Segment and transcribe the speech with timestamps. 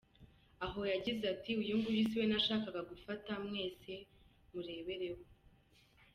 [0.65, 3.91] Aho yagize ati :”Uyu nguyu siwe nashakaga gufata mwese
[4.51, 5.23] murebereho….